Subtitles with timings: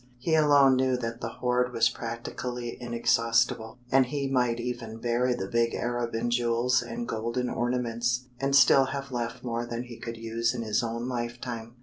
[0.17, 5.45] He alone knew that the hoard was practically inexhaustible, and he might even bury the
[5.47, 10.17] big Arab in jewels and golden ornaments and still have left more than he could
[10.17, 11.75] use in his own lifetime.